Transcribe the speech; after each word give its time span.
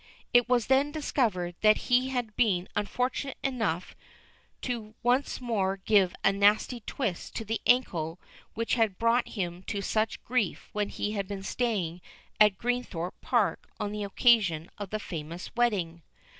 It 0.33 0.49
was 0.49 0.65
then 0.65 0.91
discovered 0.91 1.53
that 1.61 1.77
he 1.91 2.09
had 2.09 2.35
been 2.35 2.67
unfortunate 2.75 3.37
enough 3.43 3.95
to 4.63 4.95
once 5.03 5.39
more 5.39 5.77
give 5.77 6.15
a 6.23 6.33
nasty 6.33 6.79
twist 6.87 7.35
to 7.35 7.45
the 7.45 7.61
ankle 7.67 8.19
which 8.55 8.73
had 8.73 8.97
brought 8.97 9.27
him 9.37 9.61
to 9.67 9.83
such 9.83 10.23
grief 10.23 10.69
when 10.73 10.89
he 10.89 11.11
had 11.11 11.27
been 11.27 11.43
staying 11.43 12.01
at 12.39 12.57
Greenthorpe 12.57 13.21
Park 13.21 13.69
on 13.79 13.91
the 13.91 14.03
occasion 14.03 14.71
of 14.79 14.89
the 14.89 14.97
famous 14.99 15.53
wedding. 15.55 16.01